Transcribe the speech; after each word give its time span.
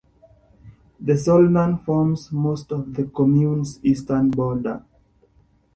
The 0.99 1.13
Solnan 1.15 1.77
forms 1.83 2.31
most 2.31 2.71
of 2.71 2.95
the 2.95 3.03
commune's 3.03 3.79
eastern 3.85 4.31
border. 4.31 4.83